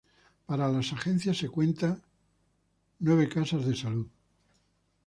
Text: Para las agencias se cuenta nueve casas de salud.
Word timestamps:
Para 0.47 0.67
las 0.67 0.93
agencias 0.93 1.37
se 1.37 1.47
cuenta 1.47 1.95
nueve 2.97 3.29
casas 3.29 3.63
de 3.67 3.75
salud. 3.75 4.07